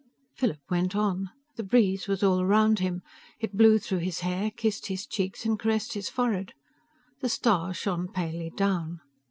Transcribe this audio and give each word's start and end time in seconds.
Philip 0.35 0.61
went 0.67 0.95
on. 0.95 1.29
The 1.57 1.63
breeze 1.63 2.07
was 2.07 2.23
all 2.23 2.41
around 2.41 2.79
him. 2.79 3.03
It 3.39 3.55
blew 3.55 3.77
through 3.77 3.99
his 3.99 4.21
hair, 4.21 4.49
kissed 4.49 4.87
his 4.87 5.05
cheeks 5.05 5.45
and 5.45 5.59
caressed 5.59 5.93
his 5.93 6.09
forehead. 6.09 6.53
The 7.19 7.29
stars 7.29 7.77
shone 7.77 8.07
palely 8.11 8.49
down. 8.49 9.01